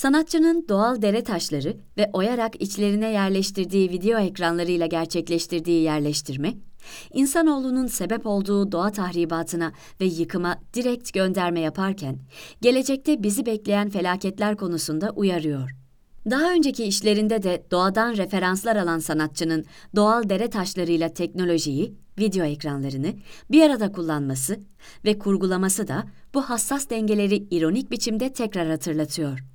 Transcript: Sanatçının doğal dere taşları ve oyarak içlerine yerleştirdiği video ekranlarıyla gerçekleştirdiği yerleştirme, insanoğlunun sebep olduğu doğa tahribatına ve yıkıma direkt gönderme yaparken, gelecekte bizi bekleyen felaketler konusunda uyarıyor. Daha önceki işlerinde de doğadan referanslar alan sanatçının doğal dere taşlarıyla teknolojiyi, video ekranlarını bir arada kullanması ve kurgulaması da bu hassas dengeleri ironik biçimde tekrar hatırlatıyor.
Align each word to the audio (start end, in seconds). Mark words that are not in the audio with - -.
Sanatçının 0.00 0.68
doğal 0.68 1.02
dere 1.02 1.24
taşları 1.24 1.76
ve 1.96 2.10
oyarak 2.12 2.62
içlerine 2.62 3.10
yerleştirdiği 3.10 3.90
video 3.90 4.18
ekranlarıyla 4.18 4.86
gerçekleştirdiği 4.86 5.82
yerleştirme, 5.82 6.54
insanoğlunun 7.12 7.86
sebep 7.86 8.26
olduğu 8.26 8.72
doğa 8.72 8.92
tahribatına 8.92 9.72
ve 10.00 10.04
yıkıma 10.04 10.58
direkt 10.74 11.12
gönderme 11.12 11.60
yaparken, 11.60 12.18
gelecekte 12.62 13.22
bizi 13.22 13.46
bekleyen 13.46 13.90
felaketler 13.90 14.56
konusunda 14.56 15.10
uyarıyor. 15.10 15.70
Daha 16.30 16.52
önceki 16.52 16.84
işlerinde 16.84 17.42
de 17.42 17.66
doğadan 17.70 18.16
referanslar 18.16 18.76
alan 18.76 18.98
sanatçının 18.98 19.64
doğal 19.96 20.28
dere 20.28 20.50
taşlarıyla 20.50 21.14
teknolojiyi, 21.14 21.94
video 22.18 22.44
ekranlarını 22.44 23.12
bir 23.50 23.62
arada 23.62 23.92
kullanması 23.92 24.60
ve 25.04 25.18
kurgulaması 25.18 25.88
da 25.88 26.04
bu 26.34 26.42
hassas 26.42 26.90
dengeleri 26.90 27.36
ironik 27.36 27.90
biçimde 27.90 28.32
tekrar 28.32 28.68
hatırlatıyor. 28.68 29.49